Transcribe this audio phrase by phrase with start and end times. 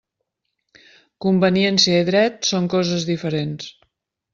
[1.27, 3.75] Conveniència i dret són coses diferents.